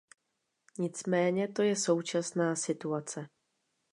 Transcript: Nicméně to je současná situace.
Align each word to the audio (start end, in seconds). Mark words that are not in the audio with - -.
Nicméně 0.79 1.47
to 1.47 1.61
je 1.61 1.75
současná 1.75 2.55
situace. 2.55 3.27